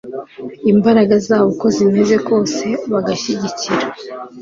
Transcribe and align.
imbaraga 0.71 1.15
zabo 1.27 1.45
uko 1.53 1.65
zimeze 1.75 2.15
kose 2.27 2.65
bagashyigikira 2.91 3.85